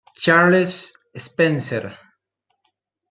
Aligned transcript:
Charles 0.17 0.93
Spencer. 1.15 1.85